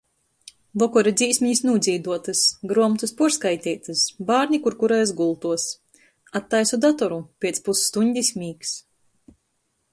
[0.83, 5.69] Vokora dzīsmenis nūdzīduotys, gruomotys puorskaiteitys, bārni kur kurais gultuos.
[6.43, 8.77] Attaisu datoru, piec pusstuņdis mīgs.